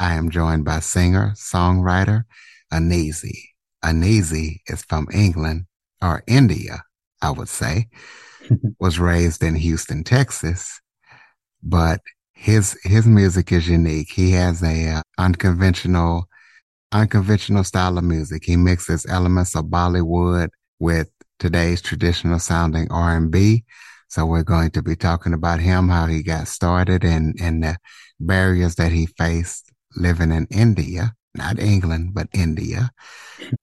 I 0.00 0.14
am 0.14 0.30
joined 0.30 0.64
by 0.64 0.80
singer, 0.80 1.34
songwriter 1.36 2.24
Anizzy. 2.72 3.50
Anizzy 3.84 4.60
is 4.66 4.82
from 4.82 5.06
England 5.12 5.66
or 6.00 6.24
India, 6.26 6.82
I 7.20 7.32
would 7.32 7.50
say, 7.50 7.88
was 8.80 8.98
raised 8.98 9.42
in 9.42 9.54
Houston, 9.56 10.02
Texas, 10.02 10.80
but 11.62 12.00
his 12.32 12.78
his 12.82 13.06
music 13.06 13.52
is 13.52 13.68
unique. 13.68 14.10
He 14.10 14.30
has 14.30 14.62
a 14.62 14.88
uh, 14.88 15.02
unconventional 15.18 16.24
unconventional 16.92 17.62
style 17.62 17.98
of 17.98 18.04
music. 18.04 18.44
He 18.46 18.56
mixes 18.56 19.04
elements 19.04 19.54
of 19.54 19.66
Bollywood 19.66 20.48
with 20.78 21.10
today's 21.38 21.82
traditional 21.82 22.38
sounding 22.38 22.90
R&B. 22.90 23.64
So 24.08 24.24
we're 24.24 24.44
going 24.44 24.70
to 24.70 24.82
be 24.82 24.96
talking 24.96 25.34
about 25.34 25.60
him, 25.60 25.90
how 25.90 26.06
he 26.06 26.22
got 26.22 26.48
started 26.48 27.04
and, 27.04 27.36
and 27.40 27.62
the 27.62 27.76
barriers 28.18 28.76
that 28.76 28.90
he 28.92 29.06
faced 29.06 29.70
living 29.96 30.32
in 30.32 30.46
India, 30.50 31.14
not 31.34 31.58
England, 31.58 32.14
but 32.14 32.28
India, 32.32 32.90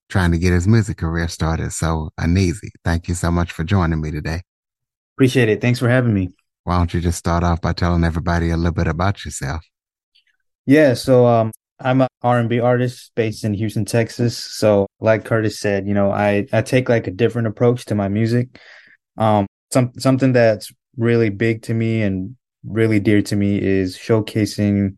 trying 0.10 0.32
to 0.32 0.38
get 0.38 0.54
his 0.54 0.68
music 0.68 0.98
career 0.98 1.28
started. 1.28 1.72
So 1.72 2.10
Anizzy, 2.20 2.70
thank 2.84 3.08
you 3.08 3.16
so 3.16 3.32
much 3.32 3.52
for 3.52 3.64
joining 3.64 4.02
me 4.02 4.12
today. 4.12 4.42
Appreciate 5.16 5.50
it. 5.50 5.62
Thanks 5.62 5.80
for 5.80 5.90
having 5.90 6.14
me. 6.14 6.30
Why 6.64 6.78
don't 6.78 6.94
you 6.94 7.02
just 7.02 7.18
start 7.18 7.44
off 7.44 7.62
by 7.62 7.74
telling 7.74 8.04
everybody 8.04 8.50
a 8.50 8.58
little 8.58 8.74
bit 8.74 8.88
about 8.88 9.24
yourself? 9.24 9.64
Yeah, 10.66 10.96
so 10.96 11.26
um, 11.26 11.52
I'm 11.80 12.02
an 12.02 12.08
R&B 12.22 12.60
artist 12.60 13.12
based 13.16 13.44
in 13.46 13.54
Houston, 13.54 13.86
Texas. 13.86 14.38
So, 14.38 14.88
like 15.00 15.24
Curtis 15.24 15.60
said, 15.60 15.88
you 15.88 15.94
know, 15.94 16.12
I 16.12 16.46
I 16.52 16.62
take 16.62 16.90
like 16.90 17.08
a 17.08 17.12
different 17.12 17.48
approach 17.48 17.86
to 17.86 17.96
my 17.96 18.10
music. 18.10 18.60
Um, 19.18 19.48
some 19.72 19.94
something 19.98 20.34
that's 20.34 20.72
really 20.98 21.30
big 21.30 21.62
to 21.64 21.74
me 21.74 22.02
and 22.02 22.36
really 22.66 23.00
dear 23.00 23.22
to 23.22 23.36
me 23.36 23.62
is 23.62 23.98
showcasing 23.98 24.97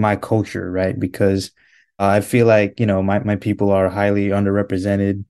my 0.00 0.16
culture, 0.16 0.70
right? 0.70 0.98
Because 0.98 1.52
uh, 1.98 2.06
I 2.06 2.20
feel 2.22 2.46
like 2.46 2.80
you 2.80 2.86
know 2.86 3.02
my 3.02 3.20
my 3.20 3.36
people 3.36 3.70
are 3.70 3.88
highly 3.88 4.28
underrepresented. 4.28 5.24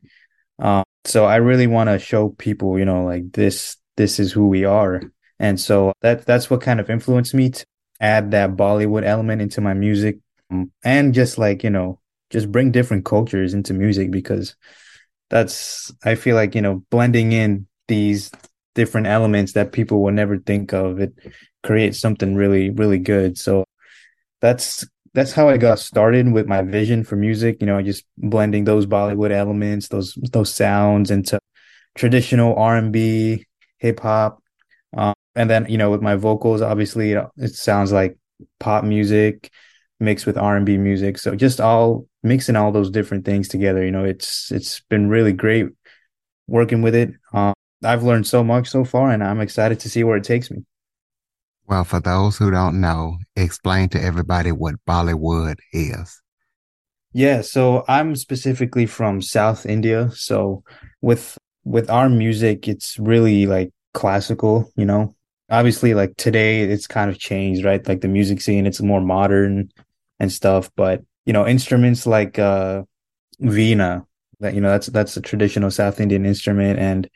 Um, 0.58 0.84
so 1.04 1.24
I 1.24 1.36
really 1.36 1.66
want 1.66 1.88
to 1.90 1.98
show 1.98 2.30
people, 2.30 2.78
you 2.78 2.84
know, 2.84 3.04
like 3.04 3.32
this 3.32 3.76
this 3.96 4.18
is 4.20 4.32
who 4.32 4.48
we 4.48 4.64
are, 4.64 5.02
and 5.38 5.60
so 5.60 5.92
that 6.02 6.26
that's 6.26 6.50
what 6.50 6.60
kind 6.62 6.80
of 6.80 6.90
influenced 6.90 7.34
me 7.34 7.50
to 7.50 7.66
add 8.00 8.30
that 8.32 8.56
Bollywood 8.56 9.04
element 9.04 9.42
into 9.42 9.60
my 9.60 9.74
music 9.74 10.18
um, 10.50 10.70
and 10.84 11.14
just 11.14 11.38
like 11.38 11.62
you 11.64 11.70
know 11.70 12.00
just 12.30 12.50
bring 12.50 12.70
different 12.70 13.04
cultures 13.04 13.54
into 13.54 13.74
music 13.74 14.10
because 14.10 14.54
that's 15.28 15.92
i 16.04 16.14
feel 16.14 16.36
like 16.36 16.54
you 16.54 16.62
know 16.62 16.82
blending 16.90 17.32
in 17.32 17.66
these 17.88 18.30
different 18.74 19.06
elements 19.06 19.52
that 19.52 19.72
people 19.72 20.02
will 20.02 20.12
never 20.12 20.38
think 20.38 20.72
of 20.72 21.00
it 21.00 21.12
creates 21.62 22.00
something 22.00 22.34
really 22.34 22.70
really 22.70 22.98
good 22.98 23.36
so 23.38 23.64
that's 24.40 24.86
that's 25.14 25.32
how 25.32 25.48
i 25.48 25.56
got 25.56 25.78
started 25.78 26.32
with 26.32 26.46
my 26.46 26.62
vision 26.62 27.04
for 27.04 27.16
music 27.16 27.58
you 27.60 27.66
know 27.66 27.80
just 27.82 28.04
blending 28.16 28.64
those 28.64 28.86
bollywood 28.86 29.30
elements 29.30 29.88
those 29.88 30.14
those 30.32 30.52
sounds 30.52 31.10
into 31.10 31.38
traditional 31.94 32.54
r&b 32.56 33.44
hip 33.78 34.00
hop 34.00 34.42
um, 34.96 35.14
and 35.34 35.48
then 35.50 35.66
you 35.68 35.78
know 35.78 35.90
with 35.90 36.02
my 36.02 36.14
vocals 36.14 36.62
obviously 36.62 37.12
it 37.12 37.54
sounds 37.54 37.92
like 37.92 38.16
pop 38.58 38.84
music 38.84 39.50
mixed 40.00 40.26
with 40.26 40.38
R&B 40.38 40.78
music. 40.78 41.18
So 41.18 41.36
just 41.36 41.60
all 41.60 42.06
mixing 42.22 42.56
all 42.56 42.72
those 42.72 42.90
different 42.90 43.24
things 43.24 43.48
together, 43.48 43.84
you 43.84 43.90
know, 43.90 44.04
it's 44.04 44.50
it's 44.50 44.80
been 44.88 45.08
really 45.08 45.32
great 45.32 45.66
working 46.48 46.82
with 46.82 46.94
it. 46.94 47.12
Um, 47.32 47.54
I've 47.84 48.02
learned 48.02 48.26
so 48.26 48.42
much 48.42 48.68
so 48.68 48.84
far 48.84 49.10
and 49.10 49.22
I'm 49.22 49.40
excited 49.40 49.80
to 49.80 49.90
see 49.90 50.04
where 50.04 50.16
it 50.16 50.24
takes 50.24 50.50
me. 50.50 50.64
Well, 51.70 51.84
for 51.84 52.00
those 52.00 52.36
who 52.36 52.50
don't 52.50 52.80
know, 52.80 53.18
explain 53.36 53.90
to 53.90 54.02
everybody 54.02 54.50
what 54.50 54.84
Bollywood 54.88 55.58
is. 55.72 56.20
Yeah, 57.12 57.42
so 57.42 57.84
I'm 57.86 58.16
specifically 58.16 58.86
from 58.86 59.22
South 59.22 59.64
India. 59.66 60.10
So 60.10 60.64
with 61.00 61.38
with 61.62 61.88
our 61.88 62.08
music, 62.08 62.66
it's 62.66 62.98
really 62.98 63.46
like 63.46 63.70
classical, 63.94 64.72
you 64.74 64.84
know. 64.84 65.14
Obviously, 65.48 65.94
like 65.94 66.16
today, 66.16 66.62
it's 66.62 66.88
kind 66.88 67.08
of 67.08 67.20
changed, 67.20 67.64
right? 67.64 67.86
Like 67.86 68.00
the 68.00 68.08
music 68.08 68.40
scene, 68.40 68.66
it's 68.66 68.80
more 68.80 69.00
modern 69.00 69.70
and 70.18 70.32
stuff. 70.32 70.72
But 70.74 71.02
you 71.24 71.32
know, 71.32 71.46
instruments 71.46 72.04
like 72.04 72.36
uh, 72.36 72.82
veena, 73.40 74.06
that 74.40 74.54
you 74.54 74.60
know, 74.60 74.70
that's 74.70 74.88
that's 74.88 75.16
a 75.16 75.20
traditional 75.20 75.70
South 75.70 76.00
Indian 76.00 76.26
instrument. 76.26 76.80
And 76.80 77.08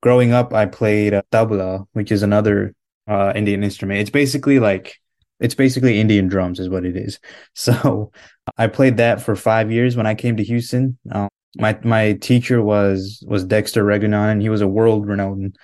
growing 0.00 0.32
up, 0.32 0.52
I 0.52 0.66
played 0.66 1.14
uh, 1.14 1.22
tabla, 1.30 1.86
which 1.92 2.10
is 2.10 2.24
another 2.24 2.74
uh, 3.08 3.32
Indian 3.34 3.64
instrument. 3.64 4.00
It's 4.00 4.10
basically 4.10 4.58
like 4.58 4.96
it's 5.40 5.54
basically 5.54 5.98
Indian 6.00 6.28
drums, 6.28 6.60
is 6.60 6.68
what 6.68 6.84
it 6.84 6.96
is. 6.96 7.18
So 7.54 8.12
I 8.56 8.66
played 8.68 8.96
that 8.98 9.20
for 9.20 9.36
five 9.36 9.70
years 9.70 9.96
when 9.96 10.06
I 10.06 10.14
came 10.14 10.36
to 10.36 10.44
Houston. 10.44 10.98
Um, 11.10 11.28
my 11.58 11.78
my 11.84 12.14
teacher 12.14 12.62
was 12.62 13.22
was 13.26 13.44
Dexter 13.44 13.88
and 13.90 14.42
He 14.42 14.48
was 14.48 14.62
a 14.62 14.68
world 14.68 15.06
renowned 15.06 15.56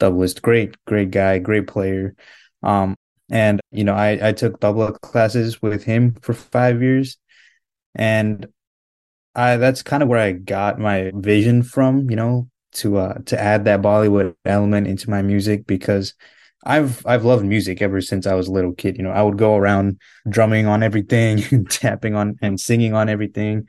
tablaist, 0.00 0.42
great 0.42 0.76
great 0.86 1.10
guy, 1.10 1.38
great 1.38 1.66
player. 1.66 2.14
Um, 2.62 2.96
and, 3.30 3.60
you 3.72 3.84
know, 3.84 3.94
I, 3.94 4.28
I 4.28 4.32
took 4.32 4.60
tabla 4.60 5.00
classes 5.00 5.60
with 5.60 5.84
him 5.84 6.14
for 6.22 6.32
five 6.32 6.82
years. 6.82 7.16
And 7.94 8.46
I 9.34 9.56
that's 9.56 9.82
kind 9.82 10.02
of 10.02 10.08
where 10.08 10.20
I 10.20 10.32
got 10.32 10.78
my 10.78 11.12
vision 11.14 11.62
from, 11.62 12.10
you 12.10 12.16
know, 12.16 12.48
to 12.74 12.98
uh 12.98 13.18
to 13.26 13.40
add 13.40 13.64
that 13.64 13.82
Bollywood 13.82 14.34
element 14.44 14.86
into 14.86 15.10
my 15.10 15.22
music 15.22 15.66
because 15.66 16.14
I've 16.66 17.06
I've 17.06 17.24
loved 17.24 17.44
music 17.44 17.80
ever 17.80 18.00
since 18.00 18.26
I 18.26 18.34
was 18.34 18.48
a 18.48 18.52
little 18.52 18.72
kid. 18.74 18.96
You 18.96 19.04
know, 19.04 19.10
I 19.12 19.22
would 19.22 19.38
go 19.38 19.56
around 19.56 20.00
drumming 20.28 20.66
on 20.66 20.82
everything, 20.82 21.42
and 21.50 21.70
tapping 21.70 22.14
on 22.14 22.36
and 22.42 22.60
singing 22.60 22.92
on 22.92 23.08
everything. 23.08 23.68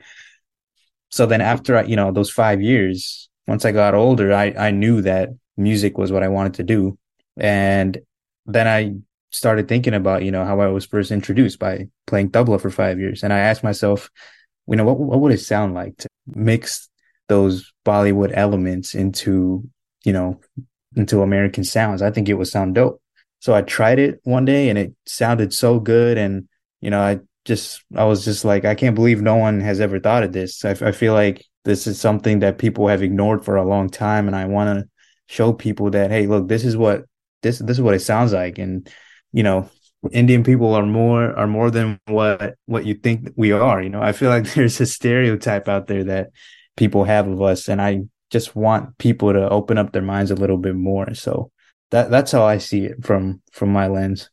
So 1.10 1.24
then 1.24 1.40
after 1.40 1.76
I, 1.76 1.84
you 1.84 1.96
know, 1.96 2.12
those 2.12 2.30
five 2.30 2.60
years, 2.60 3.30
once 3.46 3.64
I 3.64 3.72
got 3.72 3.94
older, 3.94 4.32
I 4.34 4.54
I 4.58 4.70
knew 4.72 5.00
that 5.02 5.30
music 5.56 5.96
was 5.96 6.12
what 6.12 6.22
I 6.22 6.28
wanted 6.28 6.54
to 6.54 6.64
do. 6.64 6.98
And 7.36 7.98
then 8.46 8.66
I 8.66 8.94
started 9.30 9.68
thinking 9.68 9.94
about, 9.94 10.24
you 10.24 10.30
know, 10.30 10.44
how 10.44 10.60
I 10.60 10.68
was 10.68 10.86
first 10.86 11.10
introduced 11.10 11.58
by 11.58 11.88
playing 12.06 12.30
tabla 12.30 12.60
for 12.60 12.70
five 12.70 12.98
years. 12.98 13.22
And 13.22 13.32
I 13.32 13.38
asked 13.38 13.62
myself, 13.62 14.10
you 14.66 14.76
know, 14.76 14.84
what, 14.84 14.98
what 14.98 15.20
would 15.20 15.32
it 15.32 15.40
sound 15.40 15.74
like 15.74 15.96
to 15.98 16.08
mix 16.26 16.88
those 17.28 17.72
Bollywood 17.84 18.32
elements 18.34 18.94
into, 18.94 19.68
you 20.04 20.12
know, 20.12 20.40
into 20.96 21.22
American 21.22 21.64
sounds? 21.64 22.02
I 22.02 22.10
think 22.10 22.28
it 22.28 22.34
would 22.34 22.48
sound 22.48 22.74
dope. 22.74 23.00
So 23.40 23.54
I 23.54 23.62
tried 23.62 23.98
it 23.98 24.20
one 24.24 24.44
day 24.44 24.68
and 24.68 24.78
it 24.78 24.94
sounded 25.06 25.52
so 25.52 25.78
good. 25.78 26.18
And, 26.18 26.48
you 26.80 26.90
know, 26.90 27.00
I 27.00 27.20
just, 27.44 27.82
I 27.94 28.04
was 28.04 28.24
just 28.24 28.44
like, 28.44 28.64
I 28.64 28.74
can't 28.74 28.96
believe 28.96 29.22
no 29.22 29.36
one 29.36 29.60
has 29.60 29.80
ever 29.80 30.00
thought 30.00 30.24
of 30.24 30.32
this. 30.32 30.64
I, 30.64 30.70
I 30.70 30.92
feel 30.92 31.14
like 31.14 31.44
this 31.64 31.86
is 31.86 32.00
something 32.00 32.40
that 32.40 32.58
people 32.58 32.88
have 32.88 33.02
ignored 33.02 33.44
for 33.44 33.56
a 33.56 33.64
long 33.64 33.90
time. 33.90 34.26
And 34.26 34.34
I 34.34 34.46
want 34.46 34.78
to 34.78 34.88
show 35.26 35.52
people 35.52 35.90
that, 35.90 36.10
hey, 36.10 36.26
look, 36.26 36.48
this 36.48 36.64
is 36.64 36.76
what, 36.76 37.04
this, 37.42 37.58
this 37.58 37.76
is 37.76 37.82
what 37.82 37.94
it 37.94 38.00
sounds 38.00 38.32
like. 38.32 38.58
And, 38.58 38.88
you 39.32 39.42
know 39.42 39.68
indian 40.12 40.44
people 40.44 40.74
are 40.74 40.86
more 40.86 41.36
are 41.36 41.46
more 41.46 41.70
than 41.70 41.98
what 42.06 42.54
what 42.66 42.86
you 42.86 42.94
think 42.94 43.30
we 43.36 43.52
are 43.52 43.82
you 43.82 43.88
know 43.88 44.02
i 44.02 44.12
feel 44.12 44.30
like 44.30 44.44
there's 44.54 44.80
a 44.80 44.86
stereotype 44.86 45.68
out 45.68 45.86
there 45.86 46.04
that 46.04 46.30
people 46.76 47.04
have 47.04 47.26
of 47.26 47.42
us 47.42 47.68
and 47.68 47.82
i 47.82 48.00
just 48.30 48.54
want 48.54 48.96
people 48.98 49.32
to 49.32 49.48
open 49.48 49.78
up 49.78 49.92
their 49.92 50.02
minds 50.02 50.30
a 50.30 50.36
little 50.36 50.58
bit 50.58 50.74
more 50.74 51.14
so 51.14 51.50
that 51.90 52.10
that's 52.10 52.32
how 52.32 52.44
i 52.44 52.58
see 52.58 52.84
it 52.84 53.04
from 53.04 53.40
from 53.52 53.72
my 53.72 53.86
lens 53.86 54.30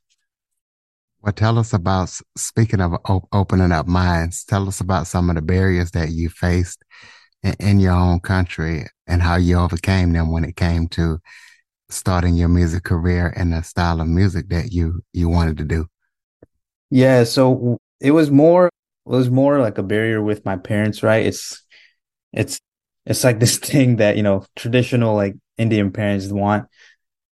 well 1.21 1.33
tell 1.33 1.57
us 1.57 1.73
about 1.73 2.09
speaking 2.37 2.81
of 2.81 2.93
op- 3.05 3.27
opening 3.31 3.71
up 3.71 3.87
minds 3.87 4.43
tell 4.43 4.67
us 4.67 4.79
about 4.79 5.07
some 5.07 5.29
of 5.29 5.35
the 5.35 5.41
barriers 5.41 5.91
that 5.91 6.09
you 6.09 6.29
faced 6.29 6.83
in, 7.43 7.55
in 7.59 7.79
your 7.79 7.93
own 7.93 8.19
country 8.19 8.85
and 9.07 9.21
how 9.21 9.35
you 9.35 9.57
overcame 9.57 10.13
them 10.13 10.31
when 10.31 10.43
it 10.43 10.55
came 10.55 10.87
to 10.87 11.19
starting 11.89 12.35
your 12.35 12.49
music 12.49 12.83
career 12.83 13.33
and 13.35 13.53
the 13.53 13.61
style 13.61 14.01
of 14.01 14.07
music 14.07 14.49
that 14.49 14.71
you 14.71 15.01
you 15.13 15.29
wanted 15.29 15.57
to 15.57 15.63
do? 15.63 15.87
Yeah, 16.89 17.23
so 17.23 17.77
it 17.99 18.11
was 18.11 18.31
more 18.31 18.67
it 18.67 19.09
was 19.09 19.29
more 19.29 19.59
like 19.59 19.77
a 19.77 19.83
barrier 19.83 20.21
with 20.21 20.45
my 20.45 20.57
parents, 20.57 21.03
right? 21.03 21.25
It's 21.25 21.63
it's 22.33 22.59
it's 23.05 23.23
like 23.23 23.39
this 23.39 23.57
thing 23.71 23.97
that, 23.97 24.17
you 24.17 24.23
know, 24.23 24.45
traditional 24.55 25.15
like 25.15 25.35
Indian 25.57 25.91
parents 25.91 26.27
want 26.27 26.67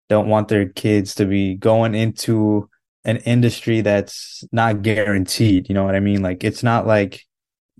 don't 0.09 0.27
want 0.27 0.49
their 0.49 0.67
kids 0.67 1.15
to 1.15 1.25
be 1.25 1.55
going 1.55 1.95
into 1.95 2.69
an 3.05 3.17
industry 3.17 3.81
that's 3.81 4.43
not 4.51 4.81
guaranteed, 4.81 5.69
you 5.69 5.73
know 5.75 5.85
what 5.85 5.95
I 5.95 6.01
mean? 6.01 6.21
Like 6.21 6.43
it's 6.43 6.63
not 6.63 6.85
like 6.85 7.25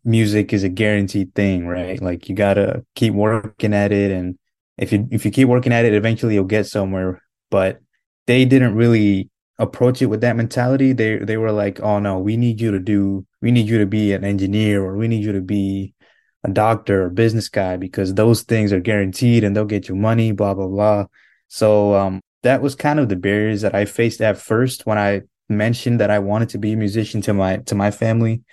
music 0.04 0.54
is 0.54 0.64
a 0.64 0.70
guaranteed 0.70 1.34
thing, 1.36 1.68
right? 1.68 2.02
Like 2.02 2.30
you 2.30 2.36
gotta 2.36 2.86
keep 2.96 3.14
working 3.14 3.74
at 3.74 3.92
it, 3.92 4.12
and 4.12 4.38
if 4.78 4.92
you 4.92 5.08
if 5.12 5.26
you 5.26 5.32
keep 5.32 5.48
working 5.48 5.74
at 5.74 5.86
it, 5.86 5.94
eventually 5.94 6.36
you'll 6.36 6.46
get 6.46 6.68
somewhere. 6.68 7.22
But 7.50 7.82
they 8.28 8.46
didn't 8.46 8.76
really 8.76 9.30
approach 9.60 10.02
it 10.02 10.08
with 10.08 10.22
that 10.22 10.36
mentality. 10.36 10.94
They 10.94 11.18
they 11.18 11.38
were 11.38 11.52
like, 11.52 11.80
"Oh 11.82 12.00
no, 12.00 12.20
we 12.20 12.38
need 12.38 12.62
you 12.62 12.72
to 12.72 12.80
do, 12.80 13.26
we 13.42 13.52
need 13.52 13.68
you 13.68 13.78
to 13.80 13.86
be 13.86 14.14
an 14.14 14.24
engineer, 14.24 14.84
or 14.84 14.98
we 14.98 15.08
need 15.08 15.24
you 15.24 15.34
to 15.34 15.42
be 15.42 15.94
a 16.44 16.50
doctor 16.50 17.06
or 17.06 17.10
business 17.10 17.50
guy 17.50 17.78
because 17.78 18.14
those 18.14 18.42
things 18.44 18.74
are 18.74 18.80
guaranteed 18.80 19.44
and 19.44 19.56
they'll 19.56 19.66
get 19.66 19.90
you 19.90 19.96
money." 19.96 20.32
Blah 20.32 20.54
blah 20.54 20.68
blah. 20.68 21.06
So 21.48 21.96
um, 21.96 22.22
that 22.44 22.62
was 22.62 22.76
kind 22.76 23.00
of 23.00 23.10
the 23.10 23.16
barriers 23.16 23.62
that 23.62 23.76
I 23.76 23.86
faced 23.86 24.22
at 24.22 24.38
first 24.38 24.86
when 24.86 24.98
I 24.98 25.22
mentioned 25.50 26.00
that 26.00 26.10
I 26.10 26.20
wanted 26.20 26.50
to 26.50 26.58
be 26.58 26.74
a 26.74 26.78
musician 26.78 27.22
to 27.24 27.34
my 27.34 27.58
to 27.58 27.76
my 27.76 27.92
family. 27.92 28.44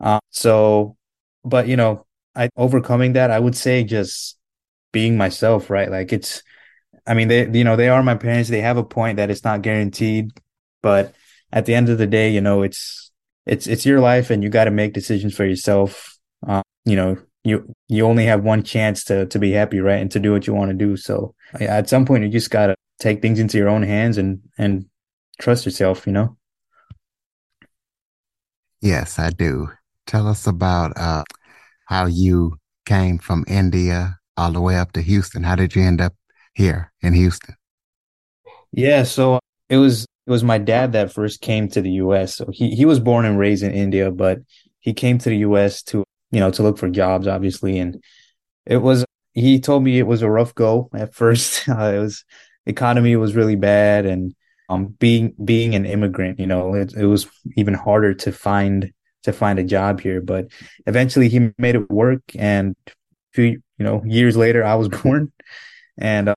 Uh, 0.00 0.20
so, 0.30 0.96
but 1.44 1.68
you 1.68 1.76
know, 1.76 2.06
I 2.34 2.48
overcoming 2.56 3.14
that, 3.14 3.30
I 3.30 3.38
would 3.38 3.56
say 3.56 3.84
just 3.84 4.38
being 4.92 5.16
myself, 5.16 5.70
right? 5.70 5.90
Like 5.90 6.12
it's, 6.12 6.42
I 7.06 7.14
mean, 7.14 7.28
they 7.28 7.48
you 7.50 7.64
know 7.64 7.76
they 7.76 7.88
are 7.88 8.02
my 8.02 8.14
parents. 8.14 8.48
They 8.48 8.60
have 8.60 8.76
a 8.76 8.84
point 8.84 9.16
that 9.16 9.30
it's 9.30 9.44
not 9.44 9.62
guaranteed, 9.62 10.30
but 10.82 11.14
at 11.52 11.66
the 11.66 11.74
end 11.74 11.88
of 11.88 11.98
the 11.98 12.06
day, 12.06 12.30
you 12.30 12.40
know, 12.40 12.62
it's 12.62 13.10
it's 13.46 13.66
it's 13.66 13.84
your 13.84 14.00
life, 14.00 14.30
and 14.30 14.42
you 14.42 14.48
got 14.48 14.64
to 14.64 14.70
make 14.70 14.94
decisions 14.94 15.34
for 15.34 15.44
yourself. 15.44 16.18
Uh, 16.46 16.62
you 16.84 16.96
know, 16.96 17.18
you 17.44 17.74
you 17.88 18.04
only 18.06 18.24
have 18.24 18.42
one 18.42 18.62
chance 18.62 19.04
to 19.04 19.26
to 19.26 19.38
be 19.38 19.52
happy, 19.52 19.80
right, 19.80 20.00
and 20.00 20.10
to 20.12 20.18
do 20.18 20.32
what 20.32 20.46
you 20.46 20.54
want 20.54 20.70
to 20.70 20.76
do. 20.76 20.96
So 20.96 21.34
at 21.60 21.88
some 21.88 22.06
point, 22.06 22.24
you 22.24 22.30
just 22.30 22.50
gotta 22.50 22.74
take 22.98 23.20
things 23.20 23.38
into 23.38 23.58
your 23.58 23.68
own 23.68 23.82
hands 23.82 24.18
and 24.18 24.40
and 24.58 24.86
trust 25.38 25.64
yourself. 25.66 26.06
You 26.06 26.14
know. 26.14 26.36
Yes, 28.80 29.18
I 29.18 29.30
do. 29.30 29.68
Tell 30.06 30.26
us 30.26 30.46
about 30.46 30.92
uh, 30.96 31.24
how 31.86 32.06
you 32.06 32.56
came 32.84 33.18
from 33.18 33.44
India 33.48 34.18
all 34.36 34.52
the 34.52 34.60
way 34.60 34.76
up 34.76 34.92
to 34.92 35.00
Houston. 35.00 35.42
How 35.42 35.56
did 35.56 35.74
you 35.74 35.82
end 35.82 36.00
up 36.00 36.14
here 36.54 36.92
in 37.00 37.12
Houston? 37.12 37.54
Yeah, 38.72 39.04
so 39.04 39.38
it 39.68 39.76
was 39.76 40.06
it 40.26 40.30
was 40.30 40.42
my 40.42 40.58
dad 40.58 40.92
that 40.92 41.12
first 41.12 41.40
came 41.40 41.68
to 41.68 41.82
the 41.82 41.92
US. 41.92 42.36
So 42.36 42.48
he 42.52 42.74
he 42.74 42.84
was 42.84 43.00
born 43.00 43.24
and 43.24 43.38
raised 43.38 43.62
in 43.62 43.72
India, 43.72 44.10
but 44.10 44.38
he 44.80 44.92
came 44.92 45.18
to 45.18 45.28
the 45.28 45.38
US 45.38 45.82
to, 45.84 46.04
you 46.34 46.40
know, 46.40 46.50
to 46.50 46.62
look 46.62 46.78
for 46.78 46.90
jobs 46.90 47.26
obviously 47.26 47.78
and 47.78 48.02
it 48.66 48.78
was 48.78 49.04
he 49.34 49.60
told 49.60 49.82
me 49.82 49.98
it 49.98 50.06
was 50.06 50.22
a 50.22 50.30
rough 50.30 50.54
go 50.54 50.90
at 50.94 51.14
first. 51.14 51.68
Uh, 51.68 51.92
it 51.94 51.98
was 51.98 52.24
economy 52.66 53.16
was 53.16 53.34
really 53.34 53.56
bad 53.56 54.06
and 54.06 54.34
um 54.68 54.86
being 54.98 55.34
being 55.44 55.74
an 55.74 55.86
immigrant, 55.86 56.38
you 56.40 56.46
know, 56.46 56.74
it, 56.74 56.94
it 56.94 57.06
was 57.06 57.28
even 57.56 57.74
harder 57.74 58.14
to 58.14 58.32
find 58.32 58.92
to 59.24 59.32
find 59.32 59.58
a 59.58 59.64
job 59.64 60.00
here, 60.00 60.20
but 60.20 60.48
eventually 60.86 61.28
he 61.28 61.50
made 61.58 61.74
it 61.76 61.90
work 61.90 62.22
and 62.38 62.76
few 63.32 63.44
you 63.78 63.84
know 63.84 64.02
years 64.06 64.36
later 64.36 64.64
I 64.64 64.74
was 64.76 64.88
born 65.02 65.32
and 65.98 66.30
uh, 66.30 66.34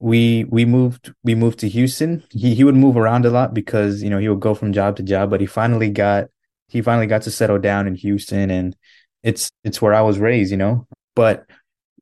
we 0.00 0.44
we 0.44 0.64
moved 0.64 1.12
we 1.24 1.34
moved 1.34 1.58
to 1.60 1.68
Houston. 1.68 2.22
He 2.30 2.54
he 2.54 2.64
would 2.64 2.76
move 2.76 2.96
around 2.96 3.26
a 3.26 3.30
lot 3.30 3.54
because 3.54 4.02
you 4.02 4.10
know 4.10 4.18
he 4.18 4.28
would 4.28 4.40
go 4.40 4.54
from 4.54 4.72
job 4.72 4.96
to 4.96 5.02
job, 5.02 5.30
but 5.30 5.40
he 5.40 5.46
finally 5.46 5.90
got 5.90 6.26
he 6.68 6.82
finally 6.82 7.06
got 7.06 7.22
to 7.22 7.30
settle 7.30 7.58
down 7.58 7.86
in 7.86 7.94
Houston 7.96 8.50
and 8.50 8.76
it's 9.22 9.50
it's 9.64 9.82
where 9.82 9.94
I 9.94 10.02
was 10.02 10.18
raised, 10.18 10.50
you 10.50 10.56
know. 10.56 10.86
But 11.14 11.46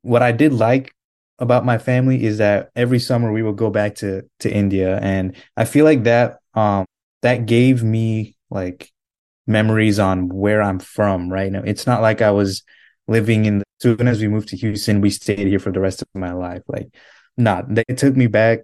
what 0.01 0.21
I 0.21 0.31
did 0.31 0.53
like 0.53 0.93
about 1.39 1.65
my 1.65 1.77
family 1.77 2.23
is 2.23 2.37
that 2.39 2.69
every 2.75 2.99
summer 2.99 3.31
we 3.31 3.43
would 3.43 3.57
go 3.57 3.69
back 3.69 3.95
to 3.95 4.23
to 4.39 4.51
India 4.51 4.99
and 5.01 5.35
I 5.55 5.65
feel 5.65 5.85
like 5.85 6.03
that 6.03 6.39
um 6.53 6.85
that 7.21 7.45
gave 7.45 7.83
me 7.83 8.35
like 8.49 8.91
memories 9.47 9.99
on 9.99 10.29
where 10.29 10.61
I'm 10.61 10.79
from, 10.79 11.31
right? 11.31 11.51
Now 11.51 11.63
it's 11.63 11.87
not 11.87 12.01
like 12.01 12.21
I 12.21 12.31
was 12.31 12.63
living 13.07 13.45
in 13.45 13.59
as 13.59 13.63
soon 13.81 14.07
as 14.07 14.21
we 14.21 14.27
moved 14.27 14.49
to 14.49 14.57
Houston, 14.57 15.01
we 15.01 15.09
stayed 15.09 15.47
here 15.47 15.59
for 15.59 15.71
the 15.71 15.79
rest 15.79 16.01
of 16.01 16.07
my 16.15 16.33
life. 16.33 16.63
Like 16.67 16.89
not 17.37 17.73
they 17.73 17.83
took 17.95 18.15
me 18.15 18.27
back 18.27 18.59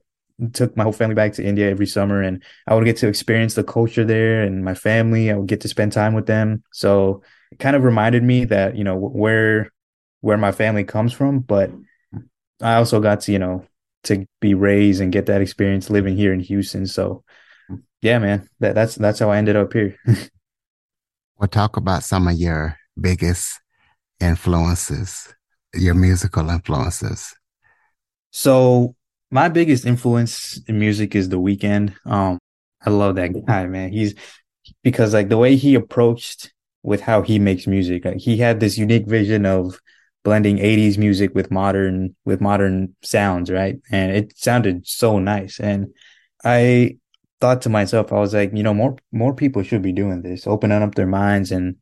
took 0.53 0.75
my 0.75 0.83
whole 0.83 0.91
family 0.91 1.15
back 1.15 1.33
to 1.33 1.43
India 1.43 1.69
every 1.69 1.85
summer 1.85 2.21
and 2.21 2.43
I 2.67 2.73
would 2.73 2.85
get 2.85 2.97
to 2.97 3.07
experience 3.07 3.53
the 3.53 3.63
culture 3.63 4.03
there 4.03 4.43
and 4.43 4.63
my 4.63 4.73
family. 4.73 5.31
I 5.31 5.35
would 5.35 5.47
get 5.47 5.61
to 5.61 5.67
spend 5.67 5.91
time 5.93 6.15
with 6.15 6.25
them. 6.25 6.63
So 6.71 7.21
it 7.53 7.59
kind 7.59 7.75
of 7.75 7.83
reminded 7.83 8.23
me 8.23 8.45
that, 8.45 8.75
you 8.75 8.83
know, 8.83 8.95
where 8.95 9.71
where 10.21 10.37
my 10.37 10.51
family 10.51 10.83
comes 10.83 11.13
from, 11.13 11.39
but 11.39 11.69
I 12.61 12.75
also 12.75 12.99
got 12.99 13.21
to, 13.21 13.31
you 13.31 13.39
know, 13.39 13.65
to 14.05 14.25
be 14.41 14.55
raised 14.55 15.01
and 15.01 15.11
get 15.11 15.27
that 15.27 15.41
experience 15.41 15.89
living 15.89 16.17
here 16.17 16.33
in 16.33 16.39
Houston. 16.39 16.87
So 16.87 17.23
yeah, 18.01 18.17
man, 18.17 18.49
that, 18.59 18.73
that's 18.73 18.95
that's 18.95 19.19
how 19.19 19.29
I 19.29 19.37
ended 19.37 19.55
up 19.55 19.71
here. 19.71 19.95
we'll 21.37 21.47
talk 21.47 21.77
about 21.77 22.03
some 22.03 22.27
of 22.27 22.33
your 22.33 22.75
biggest 22.99 23.59
influences, 24.19 25.31
your 25.75 25.93
musical 25.93 26.49
influences. 26.49 27.35
So 28.31 28.95
my 29.29 29.47
biggest 29.47 29.85
influence 29.85 30.59
in 30.67 30.79
music 30.79 31.15
is 31.15 31.29
The 31.29 31.39
Weeknd. 31.39 31.93
Um, 32.05 32.39
I 32.83 32.89
love 32.89 33.15
that 33.15 33.45
guy, 33.45 33.67
man. 33.67 33.91
He's 33.91 34.15
because 34.81 35.13
like 35.13 35.29
the 35.29 35.37
way 35.37 35.55
he 35.55 35.75
approached 35.75 36.52
with 36.83 37.01
how 37.01 37.21
he 37.21 37.39
makes 37.39 37.65
music, 37.65 38.05
he 38.17 38.37
had 38.37 38.59
this 38.59 38.77
unique 38.77 39.07
vision 39.07 39.45
of 39.45 39.79
blending 40.23 40.57
80s 40.57 40.97
music 40.97 41.33
with 41.35 41.51
modern 41.51 42.15
with 42.25 42.41
modern 42.41 42.95
sounds, 43.01 43.49
right? 43.51 43.77
And 43.91 44.15
it 44.15 44.37
sounded 44.37 44.87
so 44.87 45.19
nice. 45.19 45.59
And 45.59 45.93
I 46.43 46.97
thought 47.41 47.61
to 47.63 47.69
myself, 47.69 48.13
I 48.13 48.19
was 48.19 48.33
like, 48.33 48.51
you 48.53 48.63
know, 48.63 48.73
more 48.73 48.97
more 49.11 49.33
people 49.33 49.63
should 49.63 49.81
be 49.81 49.91
doing 49.91 50.21
this, 50.21 50.47
opening 50.47 50.81
up 50.81 50.95
their 50.95 51.07
minds 51.07 51.51
and 51.51 51.75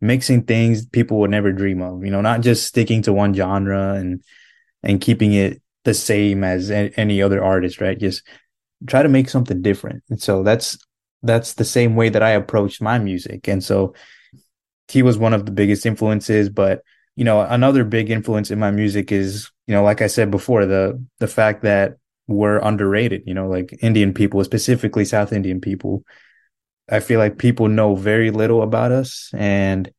mixing 0.00 0.42
things 0.42 0.84
people 0.86 1.18
would 1.20 1.30
never 1.30 1.52
dream 1.52 1.80
of, 1.80 2.04
you 2.04 2.10
know, 2.10 2.20
not 2.20 2.40
just 2.40 2.66
sticking 2.66 3.02
to 3.02 3.12
one 3.12 3.34
genre 3.34 3.94
and 3.94 4.22
and 4.82 5.00
keeping 5.00 5.32
it 5.32 5.62
the 5.84 5.94
same 5.94 6.44
as 6.44 6.70
any 6.70 7.22
other 7.22 7.42
artist, 7.42 7.80
right? 7.80 7.98
Just 7.98 8.22
try 8.86 9.02
to 9.02 9.08
make 9.08 9.28
something 9.28 9.62
different. 9.62 10.02
And 10.10 10.20
so 10.20 10.42
that's 10.42 10.78
that's 11.22 11.54
the 11.54 11.64
same 11.64 11.94
way 11.94 12.08
that 12.08 12.22
I 12.22 12.30
approached 12.30 12.82
my 12.82 12.98
music. 12.98 13.48
And 13.48 13.62
so 13.62 13.94
he 14.88 15.02
was 15.02 15.18
one 15.18 15.32
of 15.32 15.46
the 15.46 15.52
biggest 15.52 15.86
influences, 15.86 16.48
but 16.48 16.82
you 17.16 17.24
know, 17.24 17.40
another 17.42 17.84
big 17.84 18.10
influence 18.10 18.50
in 18.50 18.58
my 18.58 18.70
music 18.70 19.12
is, 19.12 19.50
you 19.66 19.74
know, 19.74 19.82
like 19.82 20.00
I 20.00 20.06
said 20.06 20.30
before, 20.30 20.66
the 20.66 21.02
the 21.18 21.28
fact 21.28 21.62
that 21.62 21.96
we're 22.26 22.58
underrated, 22.58 23.22
you 23.26 23.34
know, 23.34 23.48
like 23.48 23.76
Indian 23.82 24.14
people, 24.14 24.42
specifically 24.44 25.04
South 25.04 25.32
Indian 25.32 25.60
people. 25.60 26.04
I 26.90 27.00
feel 27.00 27.18
like 27.18 27.38
people 27.38 27.68
know 27.68 27.94
very 27.94 28.30
little 28.30 28.62
about 28.62 28.92
us 28.92 29.30
and 29.34 29.90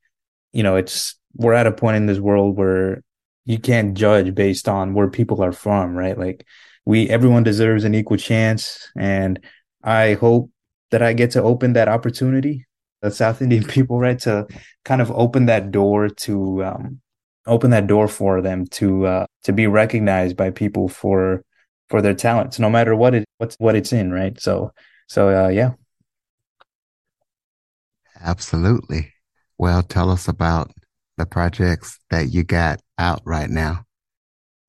you 0.52 0.64
know, 0.64 0.76
it's 0.76 1.16
we're 1.36 1.54
at 1.54 1.68
a 1.68 1.72
point 1.72 1.98
in 1.98 2.06
this 2.06 2.20
world 2.20 2.58
where 2.58 3.04
you 3.46 3.60
can't 3.60 3.96
judge 3.96 4.34
based 4.36 4.70
on 4.70 4.94
where 4.94 5.10
people 5.10 5.44
are 5.44 5.52
from, 5.52 5.96
right? 5.96 6.18
Like 6.18 6.46
we 6.86 7.10
everyone 7.10 7.44
deserves 7.44 7.84
an 7.84 7.96
equal 7.96 8.18
chance 8.18 8.90
and 8.98 9.40
I 9.84 10.14
hope 10.14 10.52
that 10.92 11.02
I 11.02 11.14
get 11.14 11.32
to 11.32 11.44
open 11.44 11.74
that 11.74 11.88
opportunity 11.88 12.66
the 13.04 13.12
South 13.12 13.42
Indian 13.42 13.64
people, 13.76 14.00
right, 14.00 14.18
to 14.20 14.48
kind 14.84 15.02
of 15.02 15.12
open 15.12 15.46
that 15.46 15.72
door 15.72 16.10
to 16.10 16.64
um, 16.64 17.02
open 17.46 17.70
that 17.72 17.86
door 17.86 18.08
for 18.08 18.42
them 18.42 18.66
to 18.68 19.06
uh, 19.06 19.26
to 19.44 19.54
be 19.54 19.68
recognized 19.68 20.36
by 20.36 20.50
people 20.50 20.88
for 20.88 21.44
for 21.90 22.02
their 22.02 22.16
talents, 22.16 22.58
no 22.58 22.70
matter 22.70 22.96
what 22.96 23.14
it 23.14 23.26
what's 23.38 23.56
what 23.60 23.76
it's 23.76 23.94
in, 23.94 24.12
right? 24.12 24.40
So 24.42 24.72
so 25.08 25.46
uh, 25.46 25.50
yeah. 25.50 25.72
Absolutely. 28.20 29.14
Well, 29.58 29.84
tell 29.84 30.10
us 30.10 30.30
about 30.30 30.72
the 31.18 31.26
projects 31.26 32.00
that 32.10 32.30
you 32.32 32.44
got 32.44 32.80
out 32.98 33.22
right 33.26 33.50
now? 33.50 33.86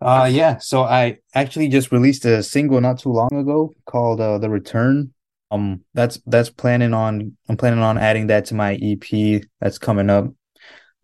Uh 0.01 0.29
yeah, 0.31 0.59
so 0.59 0.83
I 0.83 1.19
actually 1.35 1.69
just 1.69 1.93
released 1.93 2.25
a 2.25 2.43
single 2.43 2.81
not 2.81 2.99
too 2.99 3.11
long 3.13 3.33
ago 3.33 3.73
called 3.87 4.21
uh, 4.21 4.39
The 4.39 4.51
Return. 4.51 5.14
Um 5.55 5.85
that's 5.95 6.19
that's 6.27 6.51
planning 6.51 6.95
on 6.95 7.37
I'm 7.49 7.57
planning 7.57 7.81
on 7.81 7.99
adding 7.99 8.29
that 8.29 8.47
to 8.47 8.55
my 8.55 8.75
EP 8.83 9.43
that's 9.61 9.79
coming 9.79 10.11
up. 10.11 10.27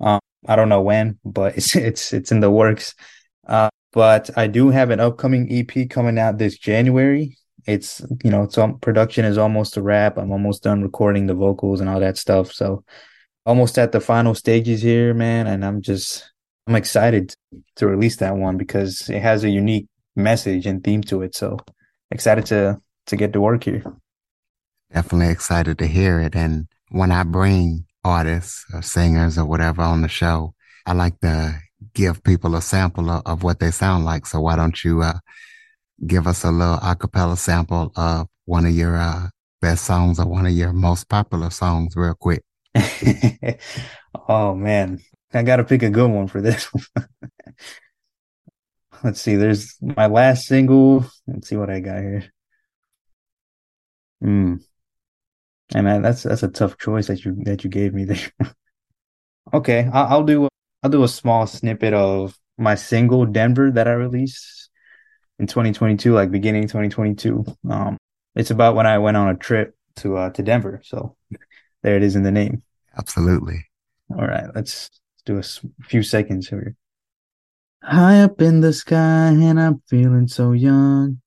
Um 0.00 0.21
I 0.49 0.57
don't 0.57 0.69
know 0.69 0.83
when, 0.83 1.19
but 1.25 1.57
it's 1.57 1.76
it's 1.76 2.12
it's 2.12 2.33
in 2.33 2.40
the 2.40 2.50
works. 2.50 2.95
Uh 3.47 3.71
but 3.92 4.30
I 4.37 4.47
do 4.47 4.71
have 4.71 4.90
an 4.90 5.00
upcoming 5.00 5.49
EP 5.50 5.88
coming 5.90 6.19
out 6.19 6.38
this 6.38 6.57
January. 6.59 7.37
It's 7.66 8.00
you 8.25 8.30
know, 8.30 8.49
so 8.49 8.73
production 8.80 9.25
is 9.25 9.38
almost 9.38 9.76
a 9.76 9.83
wrap. 9.83 10.16
I'm 10.16 10.33
almost 10.33 10.62
done 10.62 10.83
recording 10.83 11.26
the 11.26 11.35
vocals 11.35 11.80
and 11.80 11.88
all 11.88 12.00
that 12.00 12.16
stuff. 12.16 12.52
So 12.52 12.85
almost 13.47 13.78
at 13.78 13.92
the 13.92 14.00
final 14.00 14.35
stages 14.35 14.83
here, 14.83 15.14
man, 15.14 15.47
and 15.47 15.64
I'm 15.64 15.83
just 15.83 16.30
I'm 16.66 16.76
excited 16.76 17.35
to 17.76 17.87
release 17.87 18.16
that 18.16 18.37
one 18.37 18.57
because 18.57 19.09
it 19.11 19.21
has 19.21 19.45
a 19.45 19.50
unique 19.50 19.88
message 20.16 20.66
and 20.66 20.83
theme 20.83 21.02
to 21.04 21.23
it. 21.23 21.35
So 21.35 21.59
excited 22.11 22.47
to 22.47 22.80
to 23.07 23.16
get 23.16 23.33
to 23.33 23.40
work 23.40 23.64
here. 23.64 23.85
Definitely 24.92 25.32
excited 25.32 25.78
to 25.78 25.87
hear 25.87 26.20
it. 26.20 26.35
And 26.35 26.66
when 26.90 27.12
I 27.12 27.23
bring 27.23 27.87
artists 28.04 28.64
or 28.75 28.82
singers 28.82 29.38
or 29.38 29.44
whatever 29.44 29.82
on 29.82 30.02
the 30.02 30.09
show, 30.09 30.54
I 30.87 30.92
like 30.92 31.20
to 31.20 31.61
give 31.94 32.23
people 32.25 32.56
a 32.56 32.62
sample 32.62 33.11
of, 33.11 33.23
of 33.26 33.42
what 33.42 33.61
they 33.61 33.70
sound 33.70 34.04
like. 34.04 34.26
So 34.26 34.40
why 34.40 34.56
don't 34.56 34.82
you 34.85 35.02
uh, 35.02 35.18
give 36.06 36.26
us 36.26 36.44
a 36.44 36.50
little 36.50 36.78
acapella 36.78 37.37
sample 37.37 37.92
of 37.97 38.26
one 38.47 38.66
of 38.66 38.73
your 38.73 38.97
uh, 38.97 39.28
best 39.61 39.85
songs 39.85 40.18
or 40.18 40.26
one 40.26 40.47
of 40.47 40.52
your 40.52 40.73
most 40.73 41.09
popular 41.09 41.50
songs 41.50 41.94
real 41.97 42.14
quick? 42.14 42.42
oh 44.28 44.54
man. 44.54 45.00
I 45.32 45.42
got 45.44 45.56
to 45.56 45.64
pick 45.64 45.82
a 45.82 45.90
good 45.90 46.11
one 46.11 46.26
for 46.26 46.40
this. 46.40 46.64
one. 46.64 46.85
Let's 49.04 49.20
see. 49.20 49.37
There's 49.37 49.76
my 49.80 50.06
last 50.09 50.47
single. 50.47 51.06
Let's 51.26 51.49
see 51.49 51.56
what 51.56 51.70
I 51.70 51.80
got 51.80 52.00
here. 52.00 52.32
Hmm. 54.20 54.56
Hey 55.72 55.82
man, 55.82 56.02
that's 56.02 56.24
that's 56.24 56.42
a 56.42 56.48
tough 56.48 56.78
choice 56.78 57.06
that 57.06 57.24
you 57.24 57.36
that 57.44 57.62
you 57.62 57.70
gave 57.70 57.94
me 57.94 58.04
there. 58.04 58.32
okay, 59.54 59.88
I'll, 59.92 60.06
I'll 60.06 60.24
do 60.24 60.48
I'll 60.82 60.90
do 60.90 61.04
a 61.04 61.08
small 61.08 61.46
snippet 61.46 61.94
of 61.94 62.36
my 62.58 62.74
single 62.74 63.24
Denver 63.24 63.70
that 63.70 63.86
I 63.86 63.92
released 63.92 64.68
in 65.38 65.46
2022, 65.46 66.12
like 66.12 66.30
beginning 66.30 66.62
2022. 66.62 67.44
Um, 67.70 67.96
it's 68.34 68.50
about 68.50 68.74
when 68.74 68.86
I 68.86 68.98
went 68.98 69.16
on 69.16 69.28
a 69.28 69.36
trip 69.36 69.74
to 69.96 70.16
uh 70.16 70.30
to 70.30 70.42
Denver. 70.42 70.80
So 70.84 71.16
there 71.82 71.96
it 71.96 72.02
is 72.02 72.16
in 72.16 72.24
the 72.24 72.32
name. 72.32 72.62
Absolutely. 72.98 73.66
All 74.10 74.26
right, 74.26 74.50
let's 74.54 74.90
do 75.24 75.38
a 75.38 75.42
few 75.84 76.02
seconds 76.02 76.48
here. 76.48 76.74
High 77.82 78.22
up 78.22 78.42
in 78.42 78.60
the 78.60 78.72
sky, 78.72 79.28
and 79.28 79.60
I'm 79.60 79.82
feeling 79.88 80.26
so 80.26 80.52
young. 80.52 81.20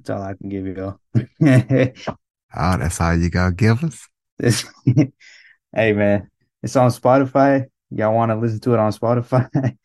That's 0.00 0.10
all 0.10 0.22
I 0.22 0.34
can 0.34 0.48
give 0.48 0.66
you, 0.66 0.74
though. 0.74 0.98
oh, 2.56 2.78
that's 2.78 3.00
all 3.00 3.16
you 3.16 3.28
gotta 3.28 3.54
give 3.54 3.84
us. 3.84 4.08
hey, 5.74 5.92
man, 5.92 6.30
it's 6.62 6.76
on 6.76 6.90
Spotify. 6.90 7.66
Y'all 7.90 8.14
want 8.14 8.30
to 8.30 8.36
listen 8.36 8.60
to 8.60 8.72
it 8.72 8.78
on 8.78 8.92
Spotify? 8.92 9.76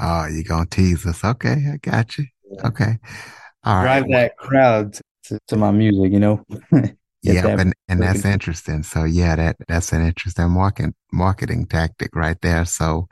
oh, 0.00 0.26
you 0.32 0.42
gonna 0.42 0.66
tease 0.66 1.06
us? 1.06 1.24
Okay, 1.24 1.56
I 1.72 1.76
got 1.80 2.18
you. 2.18 2.24
Okay, 2.64 2.96
all 3.62 3.82
Drive 3.82 4.02
right. 4.04 4.10
that 4.10 4.36
crowd 4.36 4.98
to, 5.24 5.38
to 5.48 5.56
my 5.56 5.70
music, 5.70 6.12
you 6.12 6.18
know. 6.18 6.44
yeah, 7.22 7.42
that 7.42 7.60
and, 7.60 7.74
and 7.88 8.02
that's 8.02 8.24
interesting. 8.24 8.82
So 8.82 9.04
yeah, 9.04 9.36
that 9.36 9.56
that's 9.68 9.92
an 9.92 10.04
interesting 10.04 10.50
marketing 10.50 10.94
marketing 11.12 11.66
tactic 11.66 12.16
right 12.16 12.40
there. 12.42 12.64
So 12.64 13.06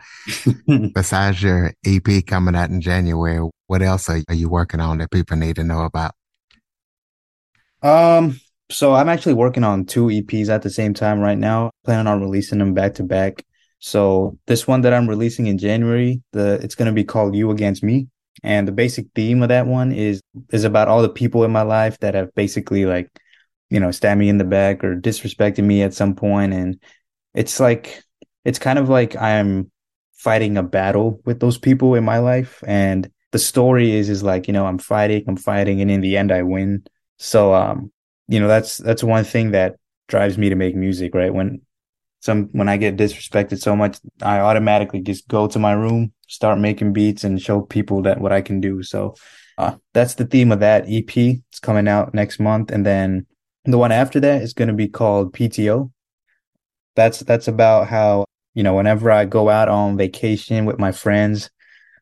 besides 0.94 1.42
your 1.42 1.72
EP 1.86 2.26
coming 2.26 2.56
out 2.56 2.70
in 2.70 2.80
January, 2.80 3.48
what 3.68 3.82
else 3.82 4.08
are, 4.08 4.20
are 4.28 4.34
you 4.34 4.48
working 4.48 4.80
on 4.80 4.98
that 4.98 5.12
people 5.12 5.36
need 5.36 5.56
to 5.56 5.64
know 5.64 5.82
about? 5.84 6.14
Um, 7.84 8.40
so 8.70 8.94
I'm 8.94 9.08
actually 9.08 9.34
working 9.34 9.62
on 9.62 9.84
two 9.84 10.06
EPs 10.06 10.48
at 10.48 10.62
the 10.62 10.70
same 10.70 10.92
time 10.92 11.20
right 11.20 11.38
now, 11.38 11.70
planning 11.84 12.08
on 12.08 12.20
releasing 12.20 12.58
them 12.58 12.74
back 12.74 12.94
to 12.94 13.04
back. 13.04 13.44
So 13.78 14.36
this 14.46 14.66
one 14.66 14.80
that 14.80 14.92
I'm 14.92 15.08
releasing 15.08 15.46
in 15.46 15.58
January, 15.58 16.20
the 16.32 16.54
it's 16.62 16.74
gonna 16.74 16.92
be 16.92 17.04
called 17.04 17.36
You 17.36 17.52
Against 17.52 17.84
Me. 17.84 18.08
And 18.42 18.66
the 18.66 18.72
basic 18.72 19.06
theme 19.14 19.42
of 19.42 19.50
that 19.50 19.68
one 19.68 19.92
is 19.92 20.20
is 20.50 20.64
about 20.64 20.88
all 20.88 21.02
the 21.02 21.08
people 21.08 21.44
in 21.44 21.52
my 21.52 21.62
life 21.62 22.00
that 22.00 22.14
have 22.14 22.34
basically 22.34 22.84
like 22.84 23.10
you 23.70 23.80
know, 23.80 23.90
stab 23.90 24.16
me 24.18 24.28
in 24.28 24.38
the 24.38 24.44
back 24.44 24.84
or 24.84 24.94
disrespected 24.94 25.64
me 25.64 25.82
at 25.82 25.94
some 25.94 26.14
point. 26.14 26.52
And 26.52 26.80
it's 27.34 27.58
like, 27.58 28.04
it's 28.44 28.58
kind 28.58 28.78
of 28.78 28.88
like 28.88 29.16
I'm 29.16 29.70
fighting 30.12 30.56
a 30.56 30.62
battle 30.62 31.20
with 31.24 31.40
those 31.40 31.58
people 31.58 31.96
in 31.96 32.04
my 32.04 32.18
life. 32.18 32.62
And 32.66 33.10
the 33.32 33.38
story 33.40 33.92
is, 33.92 34.08
is 34.08 34.22
like, 34.22 34.46
you 34.46 34.52
know, 34.52 34.66
I'm 34.66 34.78
fighting, 34.78 35.24
I'm 35.26 35.36
fighting. 35.36 35.80
And 35.80 35.90
in 35.90 36.00
the 36.02 36.16
end, 36.16 36.30
I 36.30 36.42
win. 36.42 36.84
So, 37.18 37.54
um, 37.54 37.92
you 38.28 38.40
know, 38.40 38.48
that's, 38.48 38.78
that's 38.78 39.04
one 39.04 39.24
thing 39.24 39.52
that 39.52 39.76
drives 40.08 40.38
me 40.38 40.48
to 40.48 40.56
make 40.56 40.74
music, 40.74 41.14
right? 41.14 41.32
When 41.32 41.62
some, 42.20 42.48
when 42.52 42.68
I 42.68 42.76
get 42.76 42.96
disrespected 42.96 43.60
so 43.60 43.76
much, 43.76 43.98
I 44.22 44.40
automatically 44.40 45.00
just 45.00 45.28
go 45.28 45.46
to 45.48 45.58
my 45.58 45.72
room, 45.72 46.12
start 46.28 46.58
making 46.58 46.92
beats 46.92 47.24
and 47.24 47.40
show 47.40 47.60
people 47.60 48.02
that 48.02 48.20
what 48.20 48.32
I 48.32 48.40
can 48.40 48.60
do. 48.60 48.82
So, 48.82 49.14
uh, 49.56 49.76
that's 49.92 50.14
the 50.14 50.24
theme 50.24 50.52
of 50.52 50.60
that 50.60 50.84
EP. 50.88 51.16
It's 51.16 51.60
coming 51.60 51.88
out 51.88 52.14
next 52.14 52.40
month. 52.40 52.70
And 52.70 52.84
then 52.84 53.26
the 53.64 53.78
one 53.78 53.92
after 53.92 54.20
that 54.20 54.42
is 54.42 54.52
going 54.52 54.68
to 54.68 54.74
be 54.74 54.88
called 54.88 55.32
PTO. 55.32 55.90
That's 56.96 57.20
that's 57.20 57.48
about 57.48 57.88
how 57.88 58.24
you 58.54 58.62
know 58.62 58.74
whenever 58.74 59.10
I 59.10 59.24
go 59.24 59.48
out 59.48 59.68
on 59.68 59.96
vacation 59.96 60.64
with 60.64 60.78
my 60.78 60.92
friends, 60.92 61.50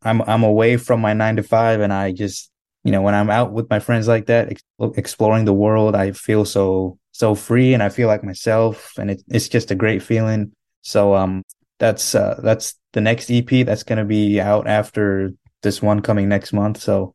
I'm 0.03 0.21
I'm 0.23 0.43
away 0.43 0.77
from 0.77 1.01
my 1.01 1.15
nine 1.15 1.37
to 1.37 1.43
five, 1.43 1.81
and 1.81 1.93
I 1.93 2.13
just 2.13 2.51
you 2.85 2.93
know 2.93 3.03
when 3.03 3.15
I'm 3.15 3.31
out 3.31 3.53
with 3.53 3.71
my 3.71 3.79
friends 3.79 4.09
like 4.09 4.27
that, 4.27 4.51
ex- 4.51 4.63
exploring 4.97 5.45
the 5.45 5.53
world, 5.53 5.95
I 5.95 6.13
feel 6.13 6.45
so 6.45 6.99
so 7.13 7.35
free, 7.35 7.75
and 7.75 7.83
I 7.83 7.89
feel 7.89 8.09
like 8.09 8.25
myself, 8.25 8.93
and 8.99 9.11
it, 9.11 9.23
it's 9.29 9.49
just 9.49 9.71
a 9.71 9.77
great 9.77 10.03
feeling. 10.03 10.53
So 10.83 11.15
um, 11.15 11.43
that's 11.79 12.15
uh, 12.15 12.41
that's 12.43 12.75
the 12.93 13.01
next 13.01 13.31
EP 13.31 13.67
that's 13.67 13.85
going 13.85 13.99
to 13.99 14.05
be 14.05 14.41
out 14.41 14.67
after 14.67 15.33
this 15.63 15.81
one 15.81 16.01
coming 16.01 16.29
next 16.29 16.53
month. 16.53 16.81
So 16.81 17.15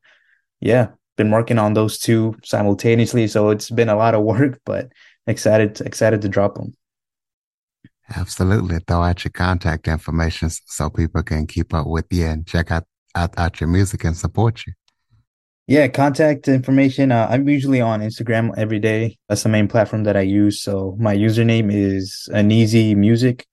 yeah, 0.60 0.90
been 1.18 1.32
working 1.32 1.60
on 1.60 1.74
those 1.74 2.00
two 2.00 2.38
simultaneously, 2.44 3.28
so 3.28 3.50
it's 3.50 3.70
been 3.70 3.90
a 3.90 3.96
lot 3.96 4.16
of 4.16 4.24
work, 4.24 4.60
but 4.66 4.92
excited 5.26 5.82
excited 5.82 6.22
to 6.22 6.30
drop 6.30 6.56
them. 6.56 6.74
Absolutely. 8.16 8.80
Throw 8.88 9.04
out 9.04 9.24
your 9.26 9.32
contact 9.32 9.88
information 9.88 10.50
so 10.50 10.90
people 10.90 11.24
can 11.24 11.46
keep 11.46 11.74
up 11.74 11.88
with 11.88 12.06
you 12.10 12.26
and 12.26 12.48
check 12.48 12.72
out, 12.72 12.86
out, 13.16 13.38
out 13.38 13.60
your 13.60 13.68
music 13.68 14.06
and 14.06 14.16
support 14.16 14.66
you. 14.66 14.74
Yeah, 15.68 15.90
contact 15.90 16.48
information. 16.48 17.12
Uh, 17.12 17.28
I'm 17.30 17.48
usually 17.50 17.82
on 17.82 18.00
Instagram 18.00 18.54
every 18.58 18.80
day. 18.80 19.18
That's 19.28 19.44
the 19.44 19.50
main 19.50 19.68
platform 19.68 20.06
that 20.06 20.16
I 20.16 20.22
use. 20.22 20.62
So 20.62 20.96
my 20.98 21.14
username 21.14 21.70
is 21.74 22.30
Anizzy 22.32 22.96
Music. 22.96 23.46